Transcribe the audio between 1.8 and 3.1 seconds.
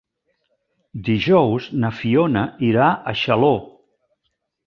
na Fiona irà